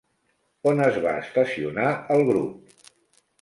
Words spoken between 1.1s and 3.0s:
estacionar el grup?